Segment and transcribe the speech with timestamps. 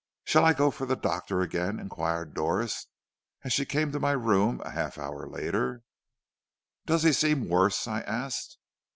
[0.23, 2.87] "'Shall I go for the doctor again?' inquired Doris
[3.43, 5.83] as she came to my room a half hour later.
[6.87, 8.57] "'Does he seem worse?' I asked.